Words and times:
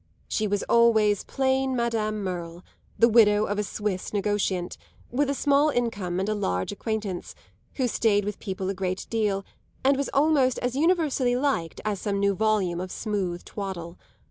She 0.27 0.47
was 0.47 0.63
always 0.63 1.23
plain 1.23 1.75
Madame 1.75 2.23
Merle, 2.23 2.63
the 2.97 3.07
widow 3.07 3.45
of 3.45 3.59
a 3.59 3.63
Swiss 3.63 4.09
negociant, 4.09 4.75
with 5.11 5.29
a 5.29 5.35
small 5.35 5.69
income 5.69 6.19
and 6.19 6.27
a 6.27 6.33
large 6.33 6.71
acquaintance, 6.71 7.35
who 7.75 7.87
stayed 7.87 8.25
with 8.25 8.39
people 8.39 8.67
a 8.67 8.73
great 8.73 9.05
deal 9.11 9.45
and 9.83 9.95
was 9.95 10.09
almost 10.11 10.57
as 10.57 10.75
universally 10.75 11.35
"liked" 11.35 11.81
as 11.85 12.01
some 12.01 12.19
new 12.19 12.33
volume 12.33 12.81
of 12.81 12.91
smooth 12.91 13.45
twaddle. 13.45 13.99